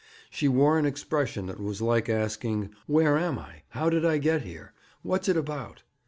[0.31, 3.61] She wore an expression that was like asking 'Where am I?
[3.69, 4.73] How did I get here?
[5.03, 5.83] What's it about?'